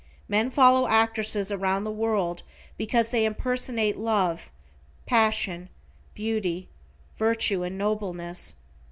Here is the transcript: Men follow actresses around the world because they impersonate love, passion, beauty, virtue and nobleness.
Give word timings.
Men 0.27 0.49
follow 0.49 0.87
actresses 0.87 1.51
around 1.51 1.83
the 1.83 1.91
world 1.91 2.41
because 2.75 3.11
they 3.11 3.23
impersonate 3.23 3.95
love, 3.97 4.49
passion, 5.05 5.69
beauty, 6.15 6.69
virtue 7.19 7.61
and 7.61 7.77
nobleness. 7.77 8.55